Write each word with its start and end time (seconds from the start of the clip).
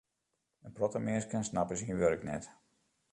In 0.69 0.73
protte 0.79 0.99
minsken 1.07 1.45
snappe 1.49 1.75
syn 1.79 1.97
wurk 2.01 2.21
net. 2.31 2.43